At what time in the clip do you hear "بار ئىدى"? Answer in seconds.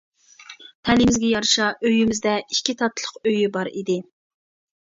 3.59-4.03